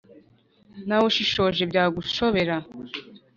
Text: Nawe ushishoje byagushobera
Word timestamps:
Nawe 0.87 1.05
ushishoje 1.11 1.61
byagushobera 1.71 2.55